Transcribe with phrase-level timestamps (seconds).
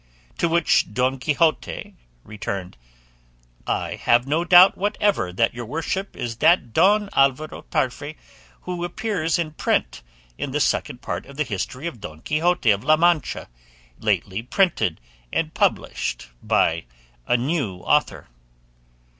[0.39, 1.93] To which Don Quixote
[2.23, 2.75] returned,
[3.67, 8.15] "I have no doubt whatever that your worship is that Don Alvaro Tarfe
[8.61, 10.01] who appears in print
[10.39, 13.47] in the Second Part of the history of Don Quixote of La Mancha,
[13.99, 14.99] lately printed
[15.31, 16.85] and published by
[17.27, 18.27] a new author."